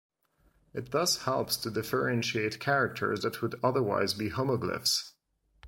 It 0.73 0.89
thus 0.89 1.25
helps 1.25 1.55
to 1.57 1.69
differentiate 1.69 2.59
characters 2.59 3.21
that 3.21 3.43
would 3.43 3.59
otherwise 3.63 4.15
be 4.15 4.31
homoglyphs. 4.31 5.11